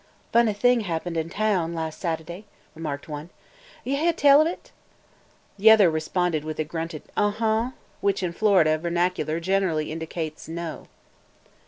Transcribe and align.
"Funny 0.33 0.51
thing 0.51 0.79
happened 0.79 1.15
in 1.15 1.29
taown 1.29 1.75
las' 1.75 1.95
Sat'day," 1.95 2.45
remarked 2.73 3.07
one. 3.07 3.29
"Yuh 3.83 3.97
heah 3.97 4.11
tell 4.13 4.41
of 4.41 4.47
it?" 4.47 4.71
The 5.59 5.69
other 5.69 5.91
responded 5.91 6.43
with 6.43 6.57
a 6.57 6.63
grunted 6.63 7.03
"Uh 7.15 7.33
uh!" 7.39 7.71
which 7.99 8.23
in 8.23 8.33
Florida 8.33 8.79
vernacular 8.79 9.39
generally 9.39 9.91
indicates 9.91 10.47
"No!" 10.47 10.87